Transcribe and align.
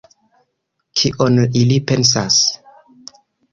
Kion 1.01 1.37
ili 1.61 1.79
pensas? 1.93 2.41